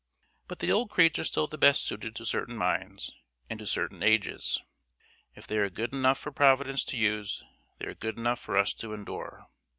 [0.47, 3.11] But the old creeds are still the best suited to certain minds,
[3.51, 4.59] and to certain ages.
[5.35, 7.43] If they are good enough for Providence to use,
[7.77, 9.45] they are good enough for us to endure.